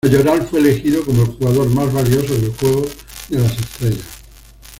[0.03, 2.87] Mayoral fue elegido como el jugador más valioso del juego
[3.29, 4.23] de las estrellas.